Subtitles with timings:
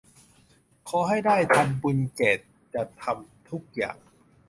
[0.89, 2.31] ขอให้ได้ทำบุญแก่
[2.73, 3.97] จะทำทุกอย่าง